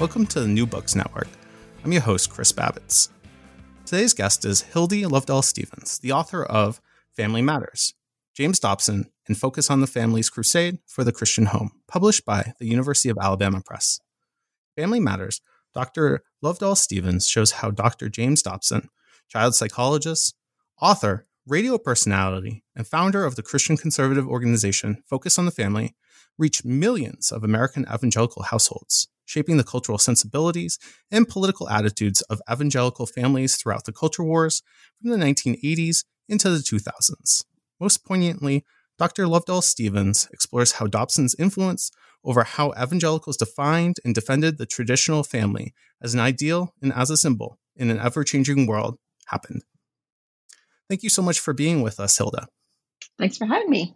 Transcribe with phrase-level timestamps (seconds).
[0.00, 1.26] Welcome to the New Books Network.
[1.82, 3.08] I'm your host, Chris Babits.
[3.84, 6.80] Today's guest is Hilde Løvdal Stephens, the author of
[7.16, 7.94] Family Matters,
[8.32, 12.68] James Dobson, and Focus on the Family's Crusade for the Christian Home, published by the
[12.68, 13.98] University of Alabama Press.
[14.76, 15.40] Family Matters,
[15.74, 16.22] Dr.
[16.44, 18.08] Løvdal Stephens shows how Dr.
[18.08, 18.90] James Dobson,
[19.26, 20.36] child psychologist,
[20.80, 25.96] author, radio personality, and founder of the Christian conservative organization Focus on the Family,
[26.38, 30.78] reached millions of American evangelical households shaping the cultural sensibilities
[31.10, 34.62] and political attitudes of evangelical families throughout the culture wars
[35.00, 37.44] from the 1980s into the 2000s.
[37.78, 38.64] Most poignantly,
[38.98, 39.26] Dr.
[39.26, 41.90] Løvdal Stephens explores how Dobson's influence
[42.24, 47.16] over how evangelicals defined and defended the traditional family as an ideal and as a
[47.16, 49.62] symbol in an ever changing world happened.
[50.88, 52.46] Thank you so much for being with us, Hilde.
[53.18, 53.94] Thanks for having me.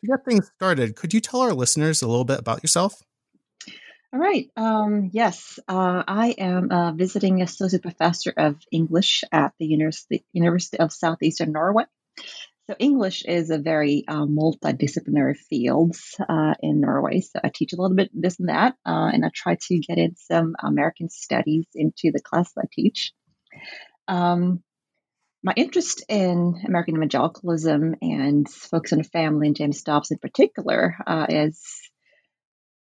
[0.00, 3.02] To get things started, could you tell our listeners a little bit about yourself?
[4.12, 4.50] All right.
[4.56, 10.78] Um, yes, uh, I am a visiting associate professor of English at the University, University
[10.78, 11.84] of Southeastern Norway.
[12.68, 15.96] So, English is a very uh, multidisciplinary field
[16.28, 17.20] uh, in Norway.
[17.20, 19.98] So, I teach a little bit this and that, uh, and I try to get
[19.98, 23.12] in some American studies into the class I teach.
[24.08, 24.62] Um,
[25.42, 30.96] my interest in American evangelicalism and focus on the family and James Dobbs in particular
[31.06, 31.60] uh, is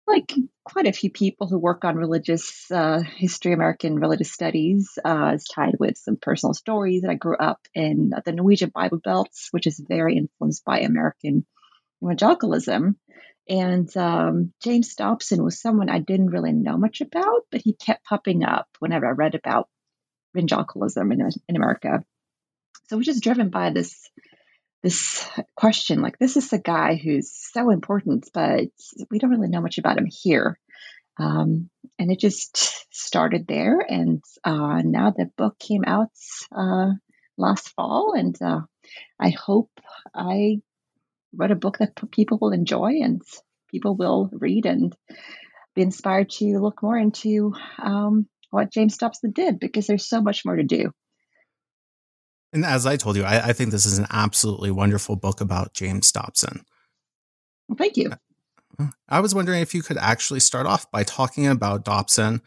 [0.10, 0.34] like
[0.66, 5.46] quite a few people who work on religious uh, history, American religious studies, uh, is
[5.46, 7.06] tied with some personal stories.
[7.08, 11.46] I grew up in the Norwegian Bible Belts, which is very influenced by American
[12.04, 12.98] evangelicalism.
[13.48, 18.06] And um, James Dobson was someone I didn't really know much about, but he kept
[18.06, 19.70] popping up whenever I read about
[20.36, 22.04] evangelicalism in, in America.
[22.90, 24.10] So, which is driven by this
[24.82, 28.70] this question like this is a guy who's so important but
[29.12, 30.58] we don't really know much about him here.
[31.20, 36.12] Um, and it just started there and uh, now the book came out
[36.56, 36.92] uh,
[37.38, 38.62] last fall and uh,
[39.20, 39.70] i hope
[40.14, 40.58] i
[41.36, 43.22] wrote a book that people will enjoy and
[43.70, 44.96] people will read and
[45.76, 50.44] be inspired to look more into um, what james dobson did because there's so much
[50.46, 50.92] more to do
[52.54, 55.74] and as I told you, I, I, think this is an absolutely wonderful book about
[55.74, 56.66] James Dobson.
[57.68, 58.12] Well, thank you.
[58.80, 62.42] Uh, I was wondering if you could actually start off by talking about Dobson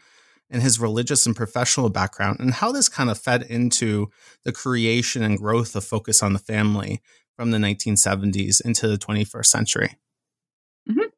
[0.49, 4.09] and his religious and professional background and how this kind of fed into
[4.43, 7.01] the creation and growth of Focus on the Family
[7.35, 9.97] from the 1970s into the 21st century.
[10.89, 11.09] Mm-hmm.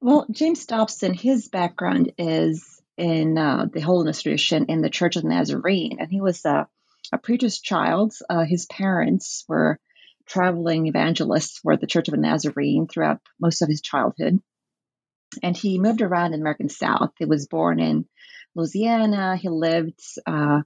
[0.00, 5.22] Well, James Dobson, his background is in uh, the holiness tradition in the Church of
[5.22, 6.68] the Nazarene, and he was a
[7.12, 8.14] a preacher's child.
[8.28, 9.78] Uh, his parents were
[10.26, 14.40] traveling evangelists for the Church of Nazarene throughout most of his childhood.
[15.42, 17.10] And he moved around in the American South.
[17.18, 18.06] He was born in
[18.54, 19.36] Louisiana.
[19.36, 20.62] He lived uh,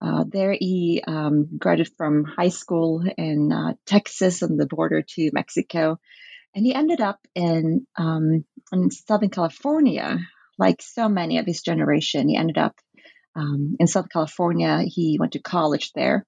[0.00, 0.56] uh, there.
[0.58, 5.98] He um, graduated from high school in uh, Texas on the border to Mexico.
[6.54, 10.18] And he ended up in, um, in Southern California,
[10.58, 12.28] like so many of his generation.
[12.28, 12.76] He ended up
[13.36, 14.82] um, in Southern California.
[14.84, 16.24] He went to college there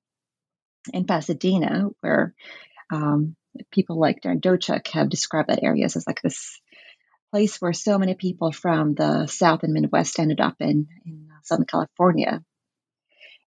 [0.93, 2.35] in Pasadena, where
[2.93, 3.35] um,
[3.73, 6.61] people like Darren Dochuk have described that area as like this
[7.33, 11.67] place where so many people from the South and Midwest ended up in, in Southern
[11.67, 12.43] California.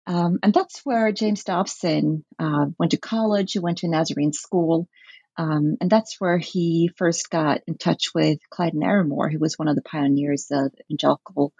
[0.06, 4.88] Um, and that's where James Dobson uh, went to college, he went to Nazarene school.
[5.36, 9.68] Um, and that's where he first got in touch with Clyde Narramore, who was one
[9.68, 11.52] of the pioneers of evangelical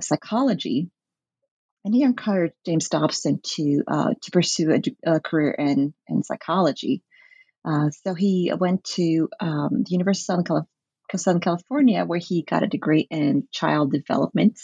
[0.00, 0.90] psychology.
[1.84, 7.02] And he encouraged James Dobson to uh, to pursue a, a, career in in psychology.
[7.64, 10.66] Uh, so he went to um, the University of Southern,
[11.16, 14.58] Southern, California, where he got a degree in child development.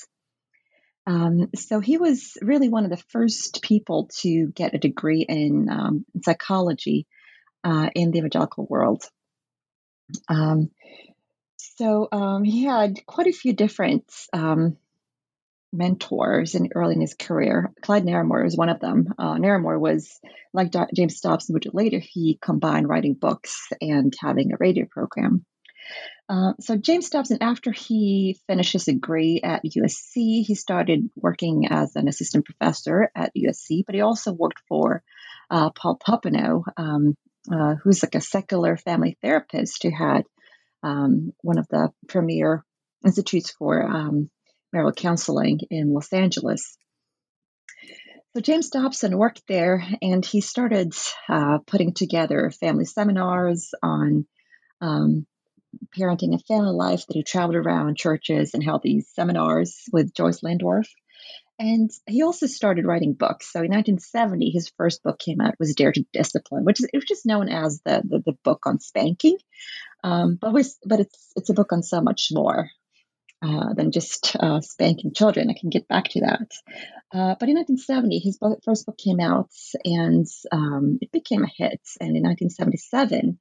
[1.06, 5.68] Um, so he was really one of the first people to get a degree in,
[5.70, 7.06] um, psychology
[7.62, 9.04] uh, in the evangelical world.
[10.28, 10.70] Um,
[11.56, 14.78] so um, he had quite a few different um,
[15.76, 17.72] mentors in early in his career.
[17.82, 19.12] Clyde Narramore was one of them.
[19.18, 20.18] Uh, Narramore was
[20.52, 25.44] like Do- James Dobson, which later he combined writing books and having a radio program.
[26.28, 31.94] Uh, so James Dobson, after he finished his degree at USC, he started working as
[31.94, 35.04] an assistant professor at USC, but he also worked for
[35.50, 37.16] uh, Paul Popenoe, um,
[37.52, 40.24] uh, who's like a secular family therapist who had
[40.82, 42.64] um, one of the premier
[43.04, 44.28] institutes for um,
[44.72, 46.76] marital counseling in Los Angeles.
[48.34, 50.94] So James Dobson worked there, and he started
[51.28, 54.26] uh, putting together family seminars on
[54.82, 55.26] um,
[55.98, 57.06] parenting and family life.
[57.06, 60.86] That he traveled around churches and held these seminars with Joyce Landorf.
[61.58, 63.50] And he also started writing books.
[63.50, 67.24] So in 1970, his first book came out was Dare to Discipline, which is just
[67.24, 69.38] known as the the, the book on spanking.
[70.04, 70.52] Um, but
[70.84, 72.68] but it's it's a book on so much more
[73.46, 75.50] uh, than just uh, spanking children.
[75.50, 76.50] I can get back to that.
[77.12, 79.50] Uh, but in 1970, his first book came out
[79.84, 81.80] and um, it became a hit.
[82.00, 83.38] And in 1977,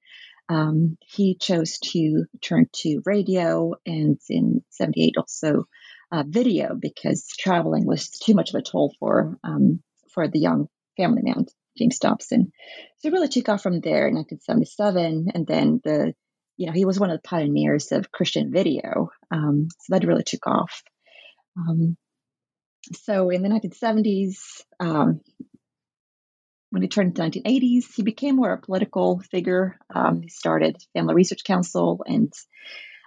[0.48, 5.66] um, he chose to turn to radio and in 78 also
[6.12, 9.81] uh, video because traveling was too much of a toll for um,
[10.13, 10.68] for the young
[10.98, 11.46] family man
[11.78, 12.52] James Dobson.
[13.00, 16.13] So it really took off from there in 1977, and then the
[16.57, 20.24] you know he was one of the pioneers of Christian video, um, so that really
[20.24, 20.84] took off.
[21.57, 21.98] Um,
[22.94, 24.38] so in the 1970s,
[24.80, 25.22] um,
[26.69, 29.78] when he turned into 1980s, he became more a political figure.
[29.94, 32.31] Um, he started Family Research Council and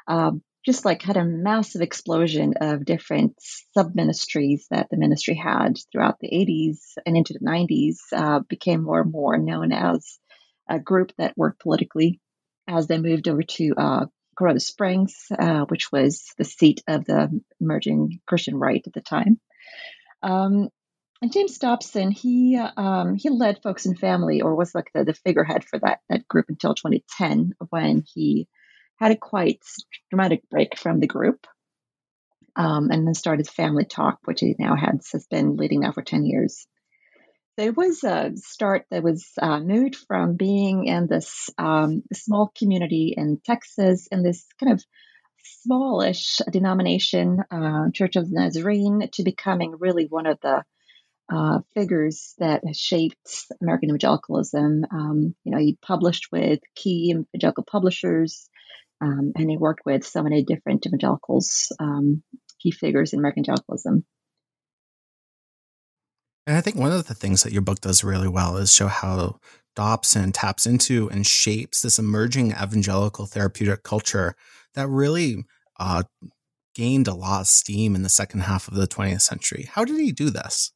[0.08, 3.34] um, just like had a massive explosion of different
[3.74, 8.82] sub ministries that the ministry had throughout the 80s and into the 90s, uh, became
[8.82, 10.18] more and more known as
[10.68, 12.20] a group that worked politically
[12.68, 14.06] as they moved over to uh,
[14.36, 19.40] Colorado Springs, uh, which was the seat of the emerging Christian right at the time.
[20.22, 20.68] Um,
[21.20, 25.14] and James Dobson, he um, he led Focus and Family, or was like the, the
[25.14, 28.46] figurehead for that that group until 2010, when he
[29.00, 29.64] had a quite
[30.10, 31.46] dramatic break from the group
[32.58, 36.02] um, and then started Family Talk, which he now has, has been leading now for
[36.02, 36.66] 10 years.
[37.58, 43.14] There was a start that was uh, moved from being in this um, small community
[43.16, 44.84] in Texas in this kind of
[45.42, 50.62] smallish denomination, uh, Church of the Nazarene, to becoming really one of the
[51.34, 53.16] uh, figures that shaped
[53.60, 54.84] American evangelicalism.
[54.92, 58.48] Um, you know, he published with key evangelical publishers,
[59.00, 62.22] um, and he worked with so many different evangelicals, um,
[62.60, 64.04] key figures in American evangelicalism.
[66.48, 68.86] And I think one of the things that your book does really well is show
[68.86, 69.38] how
[69.76, 74.34] Dobson taps into and shapes this emerging evangelical therapeutic culture
[74.72, 75.44] that really
[75.78, 76.04] uh,
[76.74, 79.68] gained a lot of steam in the second half of the 20th century.
[79.70, 80.72] How did he do this?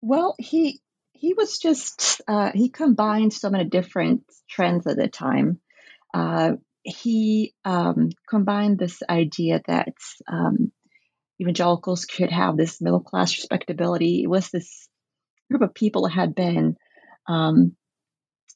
[0.00, 0.80] Well, he
[1.12, 5.60] he was just uh, he combined so many different trends at the time
[6.14, 6.52] uh,
[6.82, 9.94] he um, combined this idea that
[10.28, 10.72] um,
[11.40, 14.22] evangelicals could have this middle class respectability.
[14.22, 14.88] It was this
[15.50, 16.76] group of people that had been
[17.28, 17.76] um,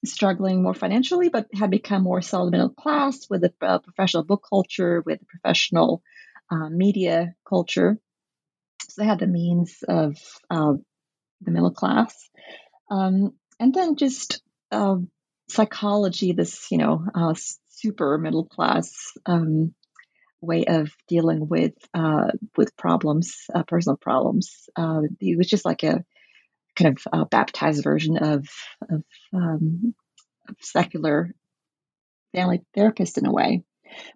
[0.05, 5.03] struggling more financially, but had become more solid middle class with a professional book culture,
[5.05, 6.03] with a professional
[6.51, 7.99] uh, media culture.
[8.89, 10.17] So they had the means of
[10.51, 10.75] uh,
[11.41, 12.15] the middle class.
[12.91, 14.97] Um, and then just uh,
[15.49, 17.35] psychology, this you know uh,
[17.69, 19.75] super middle class um,
[20.41, 24.69] way of dealing with uh, with problems, uh, personal problems.
[24.77, 26.05] Uh, it was just like a
[26.77, 28.47] kind of baptized version of
[28.91, 29.03] of,
[29.35, 29.95] um,
[30.49, 31.35] of secular
[32.35, 33.63] family therapist in a way,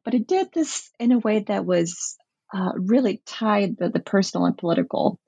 [0.05, 2.17] but it did this in a way that was
[2.53, 5.19] uh, really tied the, the personal and political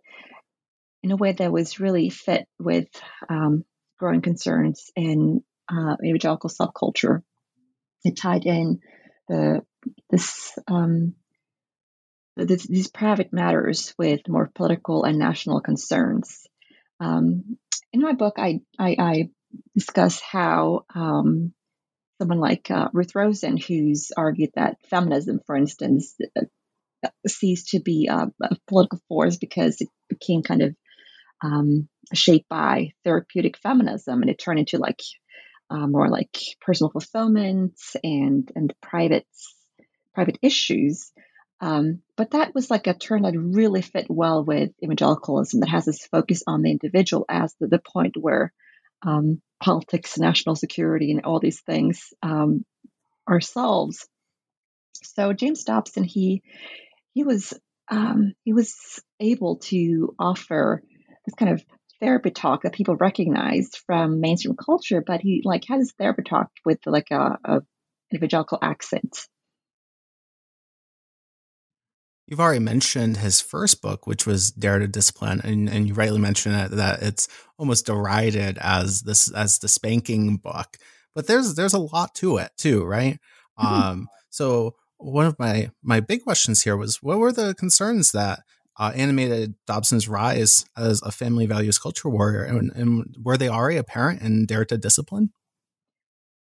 [1.02, 2.88] in a way that was really fit with
[3.28, 3.64] um,
[3.98, 7.22] growing concerns in uh, evangelical subculture.
[8.04, 8.80] It tied in
[9.28, 9.62] the
[10.12, 11.14] this um,
[12.36, 16.46] this, these private matters with more political and national concerns.
[17.00, 17.58] Um,
[17.92, 19.30] in my book, I I, I
[19.74, 21.52] discuss how um,
[22.20, 28.08] someone like uh, Ruth Rosen, who's argued that feminism, for instance, uh, ceased to be
[28.08, 30.76] a, a, political force because it became kind of
[31.42, 35.00] um, shaped by therapeutic feminism, and it turned into like
[35.70, 39.26] uh, more like personal fulfillment and and private
[40.14, 41.12] private issues.
[41.60, 45.84] Um, but that was like a turn that really fit well with evangelicalism that has
[45.84, 48.52] this focus on the individual as the, the point where
[49.06, 52.64] um, politics, national security, and all these things um,
[53.40, 53.96] solved.
[55.04, 56.42] So James Dobson, he
[57.14, 57.54] he was
[57.90, 60.82] um, he was able to offer
[61.26, 61.64] this kind of
[62.00, 66.50] therapy talk that people recognized from mainstream culture, but he like had his therapy talk
[66.64, 67.60] with like a, a
[68.14, 69.26] evangelical accent.
[72.32, 76.18] You've already mentioned his first book, which was Dare to Discipline, and, and you rightly
[76.18, 80.78] mentioned it, that it's almost derided as this as the spanking book.
[81.14, 83.18] But there's there's a lot to it too, right?
[83.60, 83.66] Mm-hmm.
[83.66, 88.40] Um, so one of my my big questions here was what were the concerns that
[88.78, 93.76] uh, animated Dobson's rise as a family values culture warrior, and, and were they already
[93.76, 95.34] apparent in Dare to Discipline?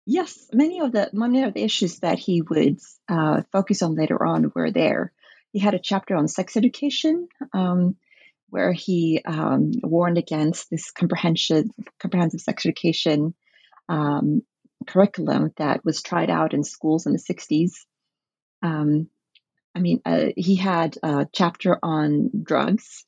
[0.06, 4.24] Yes, many of the many of the issues that he would uh, focus on later
[4.24, 5.12] on were there.
[5.52, 7.96] He had a chapter on sex education, um,
[8.50, 11.66] where he um, warned against this comprehensive
[11.98, 13.34] comprehensive sex education
[13.88, 14.42] um,
[14.86, 17.72] curriculum that was tried out in schools in the 60s.
[18.62, 19.08] Um,
[19.74, 23.04] I mean, uh, he had a chapter on drugs.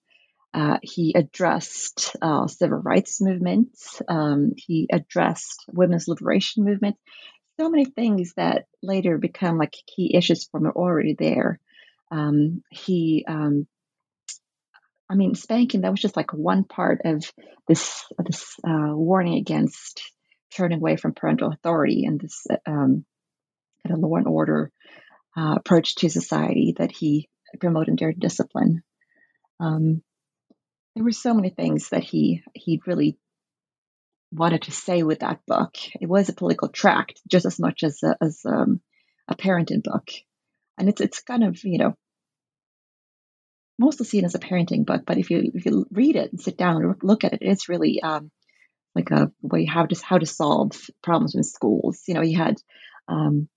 [0.53, 4.03] Uh, he addressed uh, civil rights movements.
[4.09, 6.97] Um, he addressed women's liberation movement.
[7.59, 11.61] So many things that later become like key issues from are already there.
[12.11, 13.67] Um, he, um,
[15.09, 17.25] I mean, spanking that was just like one part of
[17.69, 20.03] this this uh, warning against
[20.55, 23.05] turning away from parental authority and this um,
[23.87, 24.71] kind of law and order
[25.37, 27.29] uh, approach to society that he
[27.61, 28.83] promoted to Discipline.
[29.59, 30.03] Um,
[30.95, 33.17] there were so many things that he he really
[34.33, 35.75] wanted to say with that book.
[36.01, 38.81] It was a political tract just as much as a, as um,
[39.29, 40.09] a parenting book,
[40.81, 41.95] and it's it's kind of you know
[43.79, 45.03] mostly seen as a parenting book.
[45.07, 47.69] But if you if you read it and sit down and look at it, it's
[47.69, 48.31] really um,
[48.95, 50.73] like a way how to how to solve
[51.03, 52.03] problems in schools.
[52.09, 52.57] You know, he had
[53.09, 53.49] um,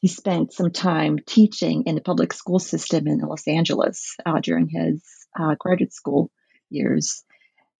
[0.00, 4.68] he spent some time teaching in the public school system in Los Angeles uh, during
[4.68, 5.02] his
[5.38, 6.30] uh, graduate school
[6.70, 7.24] years.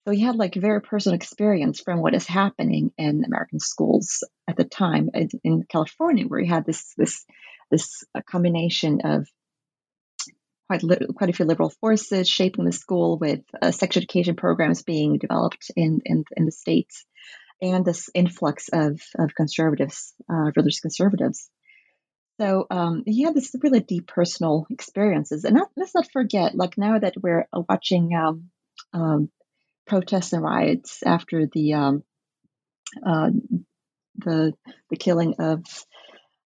[0.05, 4.57] So he had like very personal experience from what is happening in American schools at
[4.57, 7.25] the time in, in California, where he had this this
[7.73, 8.03] this
[8.33, 9.27] combination of
[10.67, 14.83] quite li- quite a few liberal forces shaping the school, with uh, sex education programs
[14.83, 17.05] being developed in in, in the states,
[17.61, 21.49] and this influx of of conservatives, uh, religious conservatives.
[22.41, 26.77] So um, he had this really deep personal experiences, and not, let's not forget, like
[26.77, 28.49] now that we're uh, watching um,
[28.91, 29.29] um,
[29.85, 32.03] protests and riots after the um,
[33.05, 33.29] uh,
[34.17, 34.53] the
[34.89, 35.63] the killing of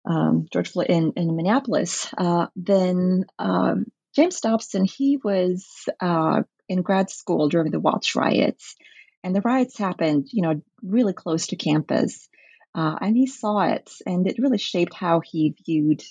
[0.07, 3.85] um, George Floyd in, in Minneapolis, uh, then um,
[4.15, 5.67] James Dobson he was
[5.99, 8.75] uh, in grad school during the Watts riots,
[9.23, 12.29] and the riots happened, you know, really close to campus.
[12.73, 16.03] Uh, and he saw it, and it really shaped how he viewed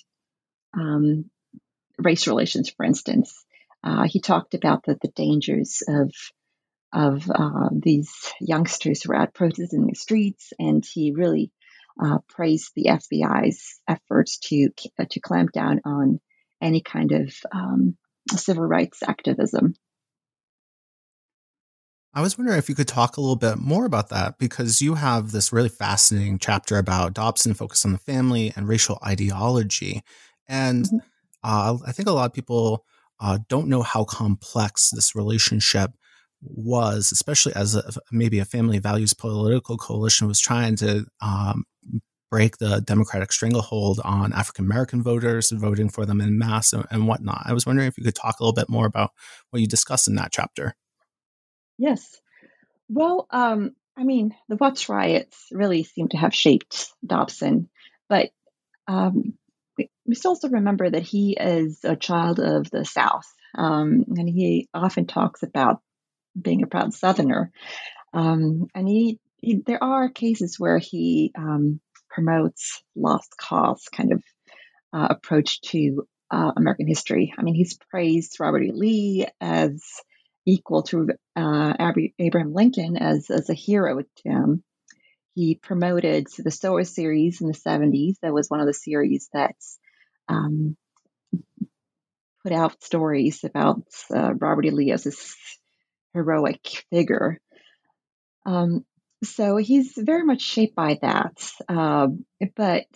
[0.75, 1.31] um,
[1.99, 3.45] race relations, for instance.
[3.85, 6.11] Uh, he talked about the, the dangers of
[6.93, 8.11] of uh, these
[8.41, 11.50] youngsters who were out protesting in the streets, and he really
[12.03, 16.21] uh, praised the FBI's efforts to uh, to clamp down on
[16.61, 17.97] any kind of um,
[18.31, 19.75] civil rights activism.
[22.15, 24.95] I was wondering if you could talk a little bit more about that because you
[24.95, 30.03] have this really fascinating chapter about Dobson focus on the family and racial ideology.
[30.49, 30.97] And mm-hmm.
[31.45, 32.87] uh, I think a lot of people
[33.21, 35.91] uh, don't know how complex this relationship
[36.49, 41.65] was, especially as a, maybe a family values political coalition was trying to um,
[42.31, 46.85] break the Democratic stranglehold on African American voters and voting for them in mass and,
[46.91, 47.43] and whatnot.
[47.45, 49.11] I was wondering if you could talk a little bit more about
[49.50, 50.75] what you discussed in that chapter.
[51.79, 52.21] Yes.
[52.88, 57.69] Well, um, I mean, the Watts riots really seem to have shaped Dobson,
[58.09, 58.31] but
[58.87, 59.35] um,
[59.79, 63.26] we must also remember that he is a child of the South,
[63.57, 65.81] um, and he often talks about
[66.40, 67.50] being a proud Southerner.
[68.12, 74.23] Um, and he, he, there are cases where he um, promotes lost cause kind of
[74.93, 77.35] uh, approach to uh, American history.
[77.37, 78.73] I mean, he's praised Robert E.
[78.73, 79.83] Lee as
[80.47, 81.73] equal to uh,
[82.19, 84.62] Abraham Lincoln as, as a hero to him.
[85.35, 88.14] He promoted the Sower series in the 70s.
[88.23, 89.57] That was one of the series that
[90.28, 90.76] um,
[92.43, 93.83] put out stories about
[94.14, 94.71] uh, Robert E.
[94.71, 95.37] Lee as this
[96.16, 97.40] heroic figure.
[98.44, 98.85] Um,
[99.23, 101.50] so he's very much shaped by that.
[101.68, 102.08] Uh,
[102.56, 102.87] but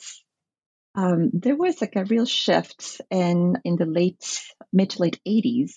[0.94, 4.40] um, there was like a real shift in in the late
[4.72, 5.72] mid to late 80s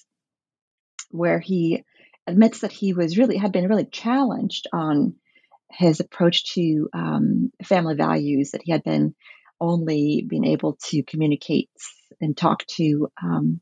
[1.11, 1.83] where he
[2.25, 5.15] admits that he was really had been really challenged on
[5.69, 9.13] his approach to um, family values that he had been
[9.59, 11.69] only being able to communicate
[12.21, 13.59] and talk to um,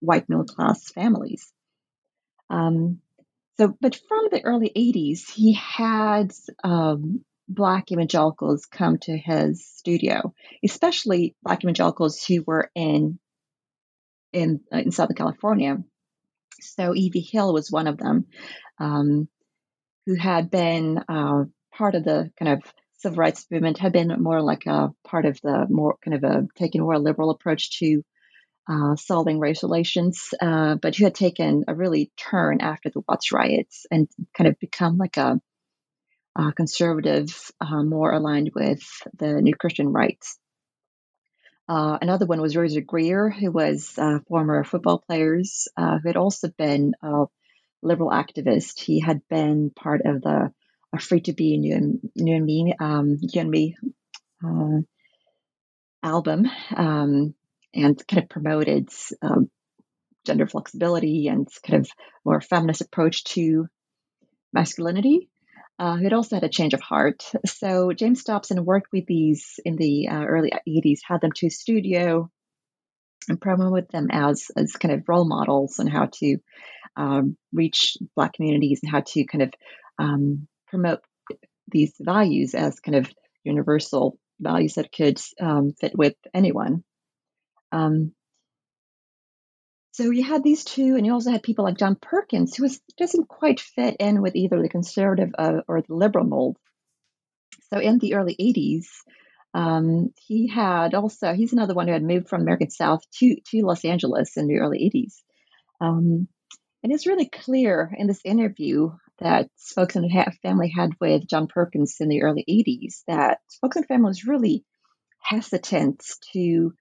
[0.00, 1.52] white middle class families.
[2.52, 3.00] Um,
[3.58, 6.32] so, but from the early 80s, he had
[6.62, 10.32] um, Black evangelicals come to his studio,
[10.64, 13.18] especially Black evangelicals who were in
[14.32, 15.78] in uh, in Southern California.
[16.60, 17.20] So E.V.
[17.20, 18.26] Hill was one of them,
[18.78, 19.28] um,
[20.06, 21.44] who had been uh,
[21.74, 25.40] part of the kind of civil rights movement, had been more like a part of
[25.42, 28.02] the more kind of a taking more liberal approach to
[28.68, 33.32] uh, solving race relations, uh, but who had taken a really turn after the Watts
[33.32, 35.40] riots and kind of become like a,
[36.36, 38.82] a conservative, uh, more aligned with
[39.18, 40.38] the New Christian rights.
[41.68, 46.16] Uh, another one was Rosey Grier, who was a former football players, uh, who had
[46.16, 47.24] also been a
[47.82, 48.80] liberal activist.
[48.80, 50.52] He had been part of the
[51.00, 53.76] Free to Be New New Me, um, you Me
[54.44, 54.80] uh,
[56.02, 57.34] album um,
[57.74, 58.88] and kind of promoted
[59.22, 59.50] um,
[60.26, 61.90] gender flexibility and kind of
[62.24, 63.66] more feminist approach to
[64.52, 65.28] masculinity.
[65.78, 67.24] Uh, who had also had a change of heart.
[67.46, 72.30] So James Dobson worked with these in the uh, early 80s, had them to studio
[73.28, 76.36] and promoted them as, as kind of role models on how to
[76.96, 79.54] um, reach Black communities and how to kind of
[79.98, 81.00] um, promote
[81.68, 83.10] these values as kind of
[83.44, 86.84] universal values that could um, fit with anyone.
[87.72, 88.12] Um,
[89.92, 92.80] so you had these two, and you also had people like John Perkins, who was,
[92.96, 96.56] doesn't quite fit in with either the conservative uh, or the liberal mold.
[97.72, 98.86] So in the early 80s,
[99.54, 103.66] um, he had also, he's another one who had moved from American South to, to
[103.66, 105.14] Los Angeles in the early 80s.
[105.80, 106.28] Um,
[106.82, 110.08] and it's really clear in this interview that Focus on
[110.42, 114.64] Family had with John Perkins in the early 80s that Focus on Family was really
[115.20, 116.02] hesitant
[116.32, 116.72] to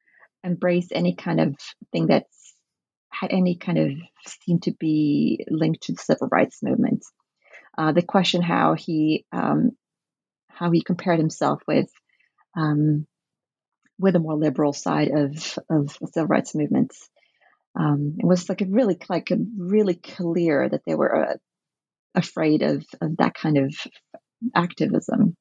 [0.44, 1.56] embrace any kind of
[1.92, 2.54] thing that's
[3.10, 3.92] had any kind of
[4.46, 7.04] seemed to be linked to the civil rights movement.
[7.78, 9.72] Uh, the question how he um,
[10.48, 11.90] how he compared himself with
[12.58, 13.06] um,
[14.00, 17.10] with a more liberal side of of the civil rights movements.
[17.80, 21.38] Um, it was like a really like a really clear that they were uh,
[22.16, 23.74] afraid of, of that kind of
[24.56, 25.36] activism.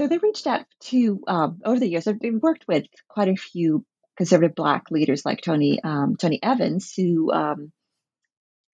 [0.00, 2.04] So they reached out to um, over the years.
[2.04, 3.84] They've worked with quite a few
[4.16, 7.72] conservative black leaders like Tony um, Tony Evans, who um,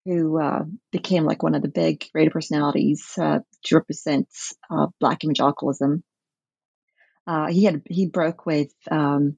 [0.04, 4.28] who uh, became like one of the big radio personalities uh, to represent
[4.70, 6.02] uh, black evangelicalism.
[7.26, 9.36] Uh, he had he broke with um,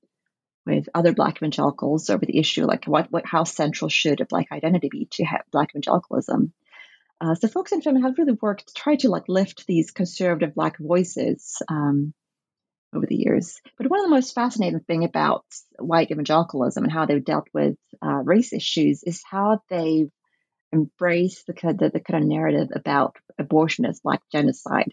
[0.66, 4.52] with other black evangelicals over the issue like what what how central should a black
[4.52, 6.52] identity be to black evangelicalism.
[7.20, 10.54] Uh, so Focus on Family have really worked to try to like lift these conservative
[10.54, 12.14] black voices um,
[12.94, 13.60] over the years.
[13.78, 15.44] But one of the most fascinating thing about
[15.78, 20.10] white evangelicalism and how they've dealt with uh, race issues is how they've
[20.72, 24.92] embraced the, the, the kind of narrative about abortion as black genocide,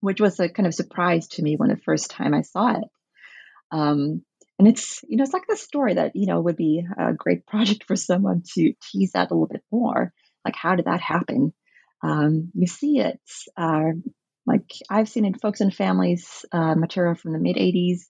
[0.00, 2.84] which was a kind of surprise to me when the first time I saw it.
[3.70, 4.22] Um,
[4.58, 7.46] and it's you know it's like a story that you know would be a great
[7.48, 10.12] project for someone to tease out a little bit more.
[10.44, 11.52] Like how did that happen?
[12.02, 13.20] Um, you see it
[13.56, 13.92] uh,
[14.46, 18.00] like I've seen in Focus on Family's uh, material from the mid 80s,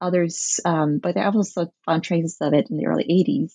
[0.00, 3.52] others, um, but I also found traces of it in the early 80s,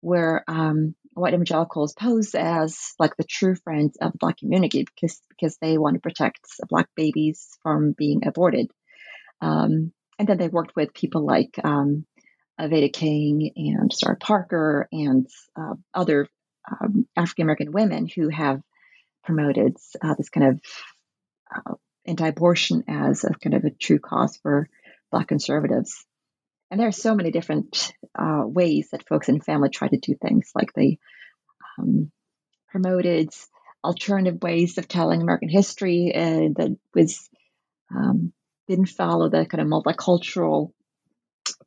[0.00, 5.20] where um, white evangelicals pose as like the true friends of the Black community because
[5.28, 8.70] because they want to protect Black babies from being aborted.
[9.40, 12.04] Um, and then they worked with people like um,
[12.60, 16.28] Veda King and Star Parker and uh, other
[16.70, 18.60] um, African American women who have
[19.24, 20.60] promoted uh, this kind of
[21.54, 21.74] uh,
[22.06, 24.68] anti-abortion as a kind of a true cause for
[25.10, 26.04] Black conservatives.
[26.70, 30.14] And there are so many different uh, ways that Focus on Family try to do
[30.14, 30.98] things, like they
[31.78, 32.10] um,
[32.68, 33.30] promoted
[33.82, 37.28] alternative ways of telling American history uh, that was
[37.94, 38.32] um,
[38.68, 40.72] didn't follow the kind of multicultural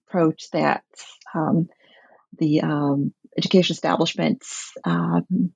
[0.07, 0.83] approach that
[1.35, 1.67] um,
[2.39, 5.51] the um, education establishments um,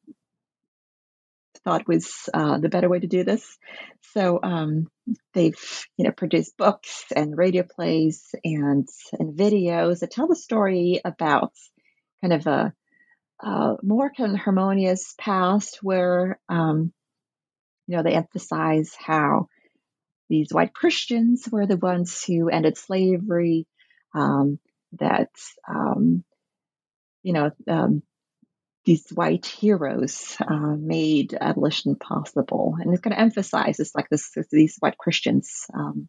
[1.68, 3.58] thought was uh, the better way to do this.
[4.14, 4.88] So um,
[5.34, 8.88] they've you know produced books and radio plays and
[9.20, 11.52] and videos that tell the story about
[12.22, 12.74] kind of a,
[13.42, 16.94] a more kind of harmonious past where um,
[17.86, 19.50] you know they emphasize how
[20.30, 23.68] these white Christians were the ones who ended slavery.
[24.16, 24.58] Um,
[25.00, 25.32] that
[25.68, 26.24] um,
[27.24, 28.04] you know um,
[28.88, 34.32] these white heroes uh, made abolition possible, and it's going to emphasize this like this,
[34.50, 36.08] these white Christians, um,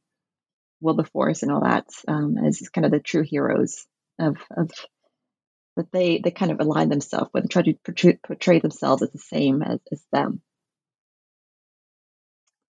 [0.81, 3.85] Wilberforce and all that, um, as kind of the true heroes
[4.21, 4.71] of of
[5.77, 9.19] that they they kind of align themselves with, try to portray, portray themselves as the
[9.19, 10.41] same as, as them.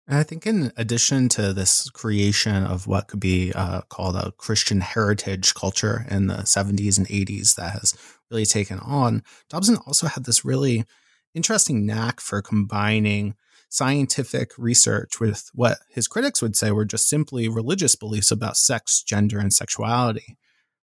[0.08, 4.32] And I think, in addition to this creation of what could be uh, called a
[4.32, 7.94] Christian heritage culture in the 70s and 80s that has
[8.30, 10.84] really taken on, Dobson also had this really
[11.34, 13.34] interesting knack for combining
[13.68, 19.02] scientific research with what his critics would say were just simply religious beliefs about sex,
[19.02, 20.36] gender, and sexuality.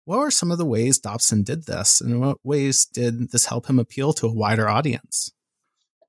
[0.06, 3.68] What were some of the ways Dobson did this, and what ways did this help
[3.70, 5.32] him appeal to a wider audience?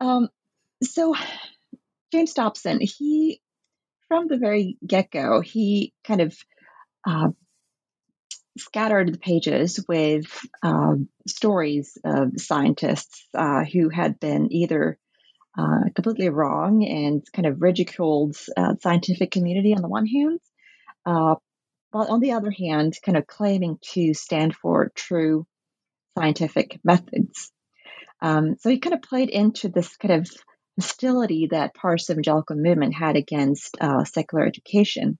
[0.00, 0.30] Um,
[0.82, 1.14] so
[2.12, 3.40] James Dobson, he
[4.08, 6.36] from the very get go, he kind of
[7.06, 7.28] uh,
[8.58, 10.26] scattered the pages with
[10.62, 10.94] uh,
[11.26, 14.98] stories of scientists uh, who had been either
[15.58, 20.40] uh, completely wrong and kind of ridiculed uh, scientific community on the one hand,
[21.06, 21.34] uh,
[21.90, 25.46] while on the other hand, kind of claiming to stand for true
[26.18, 27.50] scientific methods.
[28.20, 30.30] Um, so he kind of played into this kind of
[30.78, 35.18] hostility that parts of evangelical movement had against uh, secular education.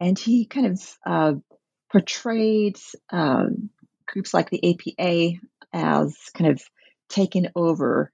[0.00, 1.34] And he kind of uh,
[1.90, 2.78] portrayed
[3.12, 3.46] uh,
[4.06, 5.38] groups like the APA
[5.72, 6.62] as kind of
[7.08, 8.12] taken over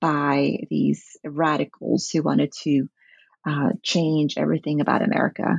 [0.00, 2.88] by these radicals who wanted to
[3.46, 5.56] uh, change everything about America.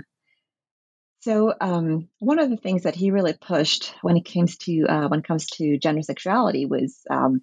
[1.21, 5.07] So um, one of the things that he really pushed when it comes to uh,
[5.07, 7.41] when it comes to gender sexuality was um,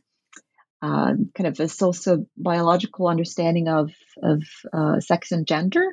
[0.83, 3.91] uh, kind of a socio-biological understanding of
[4.23, 5.85] of uh, sex and gender.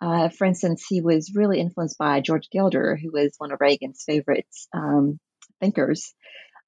[0.00, 4.02] Uh, for instance, he was really influenced by George Gilder, who was one of Reagan's
[4.04, 5.18] favorite um,
[5.60, 6.12] thinkers.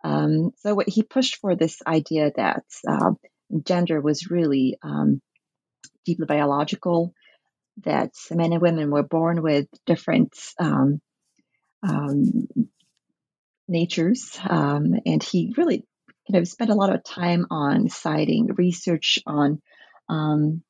[0.04, 3.12] Um, so he pushed for this idea that uh,
[3.64, 5.20] gender was really um,
[6.04, 7.12] deeply biological,
[7.84, 11.00] that men and women were born with different um,
[11.82, 12.46] um,
[13.68, 15.84] natures, um, and he really
[16.30, 19.60] kind of spent a lot of time on citing research on,
[20.08, 20.62] um,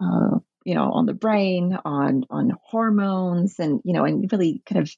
[0.00, 4.82] uh, you know, on the brain, on on hormones, and you know, and really kind
[4.82, 4.90] of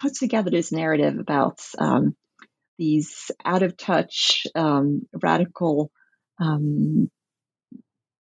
[0.00, 2.14] puts together this narrative about um,
[2.78, 5.90] these out of touch, um, radical
[6.40, 7.10] um,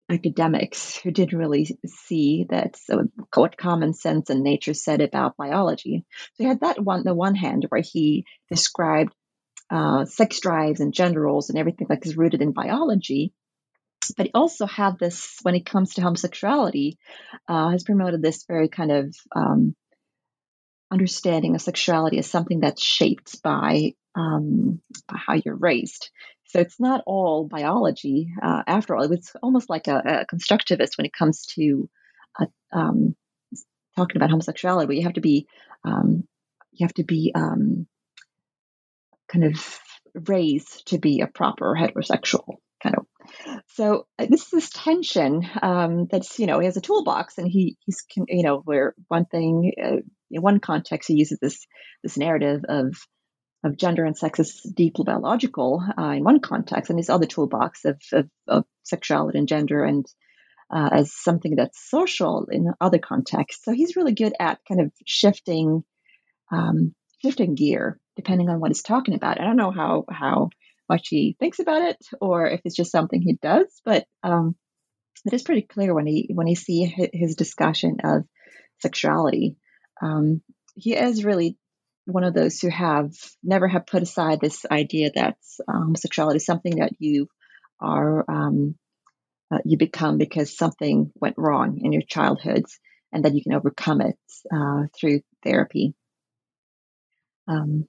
[0.09, 3.03] academics who didn't really see that so
[3.35, 6.05] what common sense and nature said about biology.
[6.33, 9.13] So he had that one, the one hand where he described
[9.69, 13.33] uh, sex drives and gender roles and everything like is rooted in biology.
[14.15, 16.97] But he also had this when it comes to homosexuality,
[17.47, 19.75] uh, has promoted this very kind of um,
[20.91, 26.09] understanding of sexuality as something that's shaped by, um, by how you're raised.
[26.45, 28.33] So it's not all biology.
[28.41, 31.89] Uh, after all, it's almost like a, a, constructivist when it comes to
[32.39, 33.15] uh, um,
[33.97, 34.95] talking about homosexuality.
[34.95, 35.47] you have to be
[35.83, 36.23] um,
[36.71, 37.87] you have to be um,
[39.31, 39.79] kind of
[40.13, 43.05] raised to be a proper heterosexual kind of.
[43.67, 47.47] So uh, this is this tension um, that's you know he has a toolbox and
[47.47, 49.97] he he's you know where one thing uh,
[50.31, 51.65] in one context he uses this
[52.03, 52.95] this narrative of
[53.63, 57.85] of gender and sex is deeply biological uh, in one context and his other toolbox
[57.85, 60.05] of, of, of sexuality and gender and
[60.73, 63.63] uh, as something that's social in other contexts.
[63.63, 65.83] So he's really good at kind of shifting
[66.51, 69.39] um, shifting gear depending on what he's talking about.
[69.39, 70.49] I don't know how how
[70.89, 74.55] much he thinks about it or if it's just something he does, but um,
[75.25, 78.23] it is pretty clear when he when he see his discussion of
[78.81, 79.55] sexuality.
[80.01, 80.41] Um,
[80.75, 81.57] he is really
[82.05, 83.11] one of those who have
[83.43, 87.27] never have put aside this idea that um, sexuality is something that you
[87.81, 88.75] are um,
[89.51, 92.63] uh, you become because something went wrong in your childhood
[93.11, 94.17] and that you can overcome it
[94.53, 95.93] uh, through therapy.
[97.47, 97.87] Um.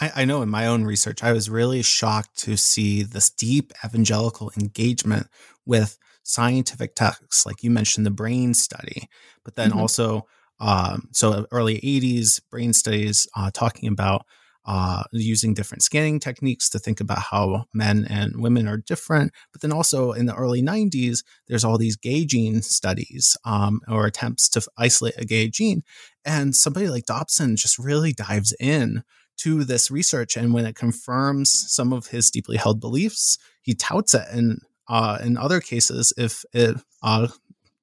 [0.00, 3.72] I, I know in my own research, I was really shocked to see this deep
[3.84, 5.28] evangelical engagement
[5.66, 9.08] with scientific texts, like you mentioned, the brain study,
[9.44, 9.80] but then mm-hmm.
[9.80, 10.26] also,
[10.60, 14.26] um, so early 80s brain studies uh, talking about
[14.66, 19.32] uh, using different scanning techniques to think about how men and women are different.
[19.50, 24.04] But then also in the early 90s, there's all these gay gene studies um, or
[24.04, 25.84] attempts to isolate a gay gene.
[26.22, 29.04] And somebody like Dobson just really dives in
[29.38, 30.36] to this research.
[30.36, 34.26] And when it confirms some of his deeply held beliefs, he touts it.
[34.30, 37.28] And uh, in other cases, if it uh,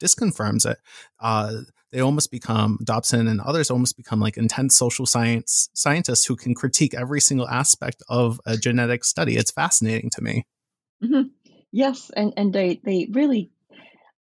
[0.02, 0.78] disconfirms it,
[1.20, 6.36] uh, they almost become Dobson and others almost become like intense social science scientists who
[6.36, 9.38] can critique every single aspect of a genetic study.
[9.38, 10.46] It's fascinating to me.
[11.04, 11.30] Mm-hmm.
[11.72, 13.50] Yes, and and they they really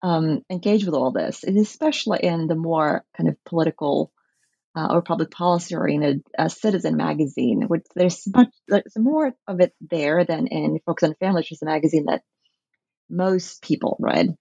[0.03, 4.13] um, engage with all this, and especially in the more kind of political
[4.77, 9.73] uh, or public policy oriented uh, Citizen magazine, which there's much there's more of it
[9.81, 12.23] there than in Focus on Family, which is a magazine that
[13.09, 14.37] most people read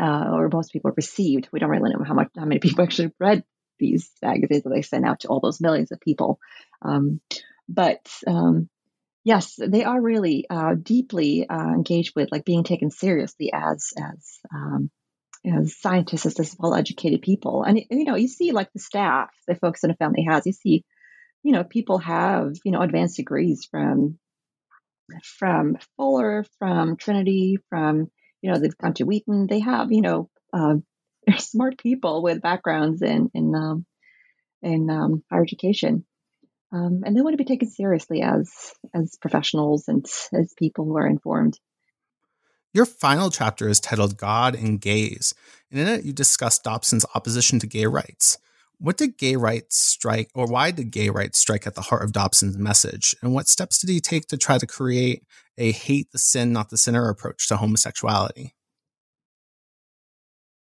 [0.00, 1.48] uh, or most people received.
[1.52, 3.44] We don't really know how much how many people actually read
[3.78, 6.38] these magazines that they sent out to all those millions of people.
[6.82, 7.20] Um,
[7.68, 8.68] but um,
[9.24, 14.38] yes, they are really uh, deeply uh, engaged with like being taken seriously as as
[14.54, 14.90] um,
[15.46, 17.62] as scientists, as well educated people.
[17.62, 20.46] And you know, you see like the staff the Focus on the Family has.
[20.46, 20.84] You see,
[21.42, 24.18] you know, people have you know advanced degrees from
[25.22, 28.10] from Fuller, from Trinity, from
[28.42, 29.46] you know they've gone to Wheaton.
[29.46, 30.76] They have you know uh,
[31.38, 33.86] smart people with backgrounds in in um,
[34.62, 36.04] in um, higher education,
[36.72, 38.50] um, and they want to be taken seriously as
[38.94, 41.58] as professionals and as people who are informed.
[42.74, 45.32] Your final chapter is titled God and Gays,
[45.70, 48.36] and in it you discuss Dobson's opposition to gay rights.
[48.78, 52.10] What did gay rights strike, or why did gay rights strike at the heart of
[52.10, 53.14] Dobson's message?
[53.22, 55.22] And what steps did he take to try to create
[55.56, 58.56] a hate the sin, not the sinner approach to homosexuality?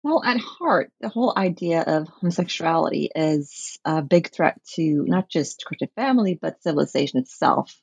[0.02, 5.64] Well, at heart, the whole idea of homosexuality is a big threat to not just
[5.64, 7.74] Christian family, but civilization itself.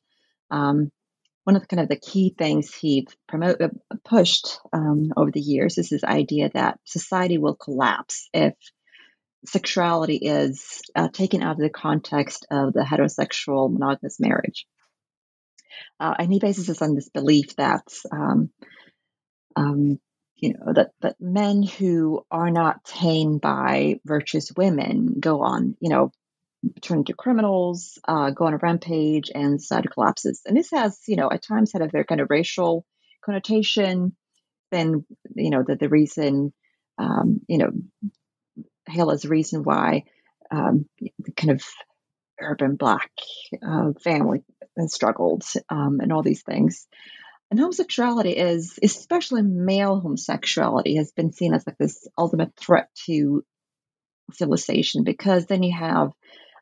[0.51, 0.91] Um,
[1.43, 3.69] one of the kind of the key things he promote, uh,
[4.03, 8.53] pushed um, over the years is this idea that society will collapse if
[9.45, 14.65] sexuality is uh, taken out of the context of the heterosexual monogamous marriage.
[15.99, 18.49] Uh, and he bases this on this belief that, um,
[19.55, 19.99] um,
[20.35, 25.89] you know, that, that men who are not tamed by virtuous women go on, you
[25.89, 26.11] know,
[26.81, 30.41] turn into criminals, uh, go on a rampage, and society collapses.
[30.45, 32.85] And this has, you know, at times had a very kind of racial
[33.23, 34.15] connotation.
[34.71, 36.53] Then, you know, the, the reason,
[36.97, 37.71] um, you know,
[38.87, 40.03] hail as reason why
[40.51, 40.85] um,
[41.35, 41.63] kind of
[42.41, 43.11] urban black
[43.65, 44.43] uh, family
[44.77, 46.87] has struggled um, and all these things.
[47.51, 53.43] And homosexuality is, especially male homosexuality, has been seen as like this ultimate threat to
[54.33, 56.11] civilization because then you have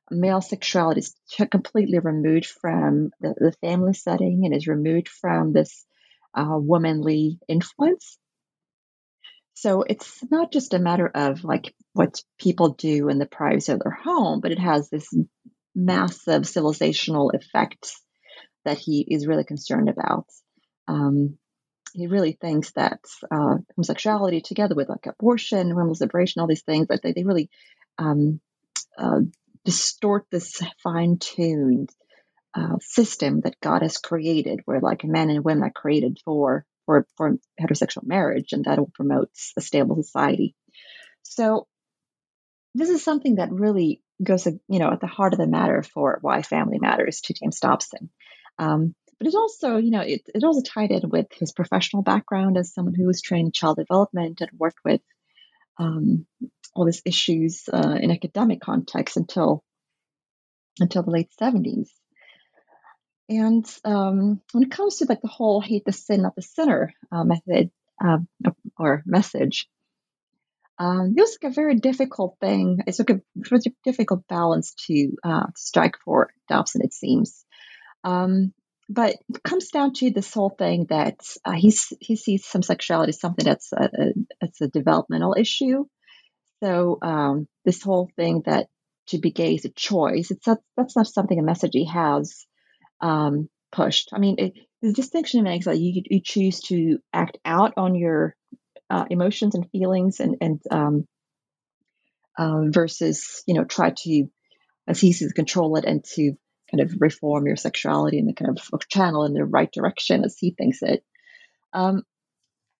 [0.09, 1.15] male sexuality is
[1.51, 5.85] completely removed from the, the family setting and is removed from this
[6.33, 8.17] uh, womanly influence.
[9.53, 13.79] So it's not just a matter of like what people do in the privacy of
[13.79, 15.11] their home, but it has this
[15.73, 17.91] massive civilizational effect
[18.65, 20.25] that he is really concerned about.
[20.87, 21.37] Um,
[21.93, 22.99] he really thinks that
[23.31, 27.49] uh, homosexuality, together with like abortion, women's liberation, all these things, that they, they really
[27.97, 28.39] um,
[28.97, 29.21] uh,
[29.67, 31.89] distort this fine tuned
[32.55, 37.05] uh, system that God has created, where like men and women are created for, for,
[37.17, 40.55] for heterosexual marriage, and that will promote a stable society.
[41.23, 41.67] So
[42.75, 46.19] this is something that really goes, you know, at the heart of the matter for
[46.21, 48.09] why family matters to James Dobson.
[48.57, 52.57] Um, but it also, you know, it, it also tied in with his professional background
[52.57, 55.01] as someone who was trained in child development and worked with
[55.77, 56.25] um,
[56.77, 59.63] all these issues uh, in academic context until
[60.79, 61.89] until the late 70s.
[63.29, 66.93] And um, when it comes to like the whole hate the sin, not the sinner
[67.11, 67.71] uh, method
[68.03, 68.19] uh,
[68.77, 69.67] or message,
[70.79, 72.79] um, it was like a very difficult thing.
[72.85, 77.43] It's like a very difficult balance to uh, strike for Dobson, it seems.
[78.03, 78.53] Um,
[78.87, 83.19] but it comes down to this whole thing that uh, he sees some sexuality as
[83.19, 85.85] something that's a, a, it's a developmental issue.
[86.63, 88.67] So um, this whole thing that
[89.07, 92.45] to be gay is a choice, it's not, that's not something a message he has
[92.99, 94.09] um, pushed.
[94.13, 98.35] I mean, it, the distinction makes that you, you choose to act out on your
[98.89, 101.07] uh, emotions and feelings and, and um,
[102.37, 104.27] uh, versus, you know, try to,
[104.87, 106.33] as he says, control it and to
[106.71, 110.37] kind of reform your sexuality and the kind of channel in the right direction as
[110.37, 111.03] he thinks it.
[111.73, 112.03] Um,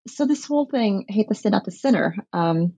[0.08, 2.74] so this whole thing, hate the sin, not the sinner, um,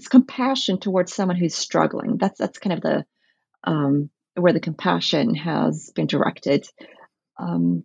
[0.00, 2.16] it's compassion towards someone who's struggling.
[2.16, 3.04] That's that's kind of the
[3.64, 6.66] um, where the compassion has been directed.
[7.38, 7.84] Um,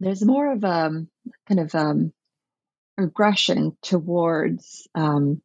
[0.00, 1.08] there's more of a um,
[1.46, 2.14] kind of um,
[2.96, 5.42] aggression towards um,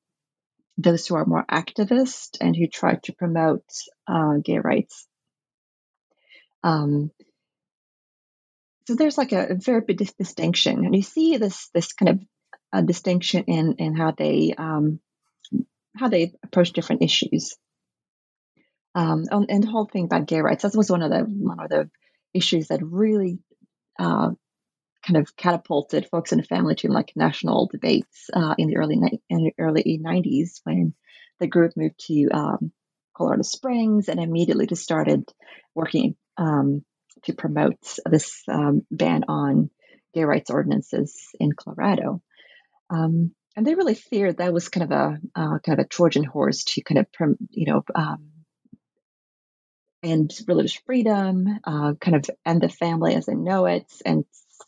[0.78, 3.66] those who are more activist and who try to promote
[4.08, 5.06] uh, gay rights.
[6.64, 7.12] Um,
[8.88, 12.22] so there's like a, a very big distinction, and you see this this kind of
[12.72, 15.02] a distinction in in how they um,
[15.98, 17.56] how they approach different issues.
[18.96, 21.70] Um, and the whole thing about gay rights that was one of the one of
[21.70, 21.90] the
[22.34, 23.40] issues that really
[24.00, 24.32] uh,
[25.06, 28.96] kind of catapulted Focus on the Family to like national debates uh, in the early
[29.30, 30.94] in the early 90s when
[31.40, 32.72] the group moved to um,
[33.16, 35.32] Colorado Springs and immediately just started
[35.76, 36.84] working um,
[37.24, 37.78] to promote
[38.10, 39.70] this um, ban on
[40.14, 42.22] gay rights ordinances in Colorado.
[42.90, 46.24] Um, and they really feared that was kind of a uh, kind of a Trojan
[46.24, 47.08] horse to kind of
[47.50, 48.30] you know um,
[50.04, 54.26] end religious freedom, uh, kind of end the family as they know it, and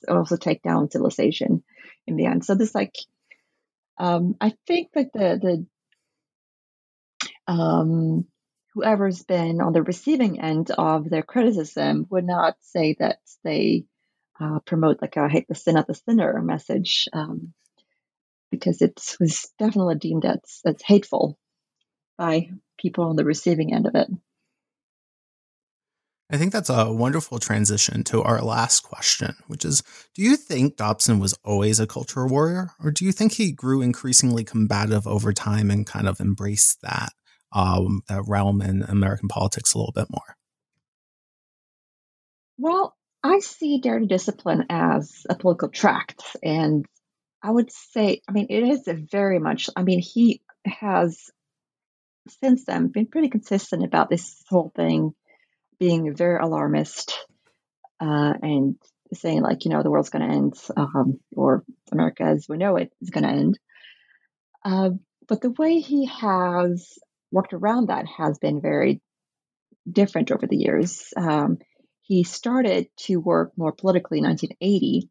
[0.07, 1.63] also take down civilization
[2.07, 2.43] in the end.
[2.43, 2.95] So this like
[3.99, 5.67] um, I think that the
[7.47, 8.25] the um,
[8.73, 13.85] whoever's been on the receiving end of their criticism would not say that they
[14.39, 17.07] uh, promote like a hate the sin of the sinner message.
[17.13, 17.53] Um,
[18.59, 21.37] because it was definitely deemed as, as hateful
[22.17, 24.07] by people on the receiving end of it.
[26.31, 29.81] I think that's a wonderful transition to our last question, which is
[30.13, 33.81] Do you think Dobson was always a culture warrior, or do you think he grew
[33.81, 37.13] increasingly combative over time and kind of embraced that,
[37.51, 40.35] um, that realm in American politics a little bit more?
[42.59, 46.85] Well, I see Dare to Discipline as a political tract, and
[47.41, 51.29] I would say, I mean, it is very much, I mean, he has
[52.41, 55.13] since then been pretty consistent about this whole thing
[55.79, 57.17] being very alarmist
[57.99, 58.75] uh, and
[59.13, 62.75] saying, like, you know, the world's going to end um, or America as we know
[62.75, 63.59] it is going to end.
[64.63, 64.91] Uh,
[65.27, 66.99] but the way he has
[67.31, 69.01] worked around that has been very
[69.89, 71.13] different over the years.
[71.15, 71.57] Um,
[72.01, 75.09] he started to work more politically in 1980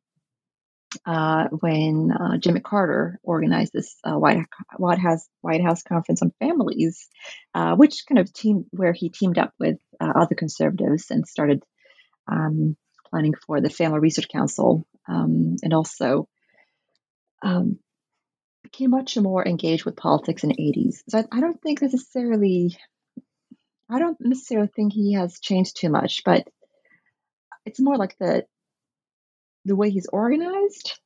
[1.05, 4.47] uh, when uh, Jimmy Carter organized this uh, White,
[4.77, 7.09] White, House White House conference on families,
[7.55, 11.63] uh, which kind of team where he teamed up with uh, other conservatives and started
[12.31, 12.77] um,
[13.11, 16.29] planning for the Family Research Council, um, and also
[17.43, 17.79] um,
[18.63, 20.97] became much more engaged with politics in the 80s.
[21.09, 22.77] So I, I don't think necessarily,
[23.91, 26.47] I don't necessarily think he has changed too much, but
[27.65, 28.45] it's more like the
[29.69, 30.99] the way he's organized,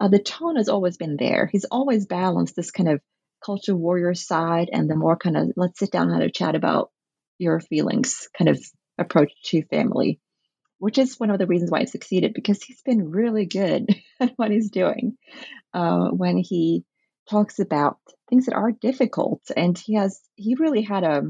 [0.00, 1.48] uh, the tone has always been there.
[1.50, 3.00] He's always balanced this kind of
[3.44, 6.54] culture warrior side and the more kind of let's sit down and have a chat
[6.54, 6.90] about
[7.38, 8.60] your feelings kind of
[8.98, 10.20] approach to family,
[10.78, 13.86] which is one of the reasons why he succeeded because he's been really good
[14.20, 15.16] at what he's doing
[15.74, 16.84] uh, when he
[17.28, 17.98] talks about
[18.28, 19.42] things that are difficult.
[19.56, 21.22] And he has, he really had a,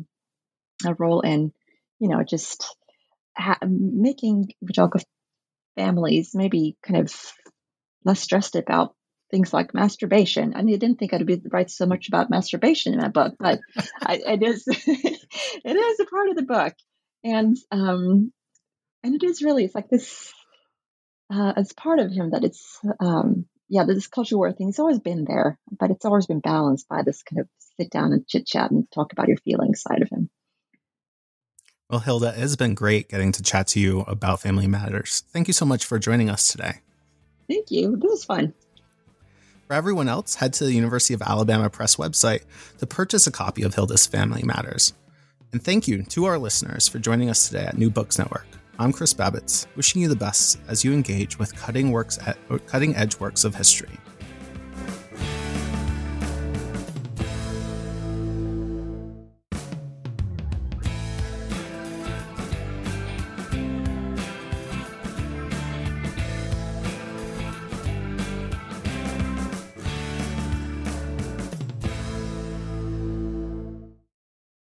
[0.87, 1.53] a role in,
[1.99, 2.77] you know, just
[3.37, 5.01] ha- making evangelical
[5.77, 7.15] families maybe kind of
[8.05, 8.95] less stressed about
[9.31, 10.55] things like masturbation.
[10.55, 13.35] I mean, I didn't think I'd be write so much about masturbation in my book,
[13.39, 13.61] but
[14.01, 16.75] I, it is it is a part of the book,
[17.25, 18.33] and um,
[19.03, 20.33] and it is really it's like this
[21.33, 24.69] uh, as part of him that it's um, yeah this culture war thing.
[24.69, 28.13] It's always been there, but it's always been balanced by this kind of sit down
[28.13, 30.31] and chit chat and talk about your feelings side of him.
[31.93, 35.25] Well, Hilde, it has been great getting to chat to you about Family Matters.
[35.29, 36.77] Thank you so much for joining us today.
[37.51, 37.97] Thank you.
[37.97, 38.55] This was fun.
[39.67, 42.45] For everyone else, head to the University of Alabama Press website
[42.79, 44.95] to purchase a copy of Hilde's Family Matters.
[45.53, 48.47] And thank you to our listeners for joining us today at New Books Network.
[48.79, 52.97] I'm Chris Babits, wishing you the best as you engage with cutting works at, cutting
[52.97, 53.99] edge works of history.